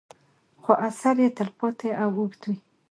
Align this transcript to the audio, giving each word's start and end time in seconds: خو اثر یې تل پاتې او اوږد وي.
خو 0.61 0.71
اثر 0.87 1.15
یې 1.23 1.29
تل 1.37 1.49
پاتې 1.59 1.89
او 2.01 2.09
اوږد 2.17 2.41
وي. 2.47 2.55